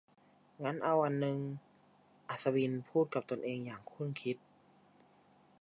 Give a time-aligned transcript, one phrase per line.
[0.63, 1.39] งั้นเอาอันนึง
[2.29, 4.37] อัศวินพูดกับตนเองอย่างครุ่นคิด